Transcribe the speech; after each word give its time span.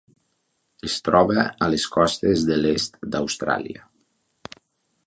Es 0.87 0.95
troba 1.09 1.43
a 1.65 1.69
les 1.75 1.85
costes 1.97 2.47
de 2.49 2.59
l'est 2.63 2.99
d'Austràlia. 3.13 3.89